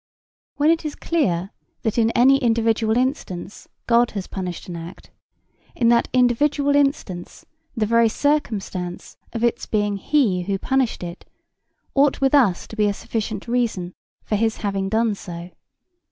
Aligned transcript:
When 0.55 0.71
it 0.71 0.83
is 0.83 0.95
clear 0.95 1.51
that 1.83 1.99
in 1.99 2.09
any 2.15 2.39
individual 2.39 2.97
instance 2.97 3.67
God 3.85 4.09
has 4.17 4.25
punished 4.25 4.67
an 4.67 4.75
act, 4.75 5.11
in 5.75 5.89
that 5.89 6.07
individual 6.11 6.75
instance 6.75 7.45
the 7.77 7.85
very 7.85 8.09
circumstance 8.09 9.15
of 9.31 9.43
its 9.43 9.67
being 9.67 9.97
he 9.97 10.41
who 10.41 10.57
punished 10.57 11.03
it 11.03 11.23
ought 11.93 12.19
with 12.19 12.33
us 12.33 12.65
to 12.69 12.75
be 12.75 12.87
a 12.87 12.93
sufficient 12.95 13.47
reason 13.47 13.93
for 14.23 14.35
his 14.37 14.57
having 14.65 14.89
done 14.89 15.13
so. 15.13 15.51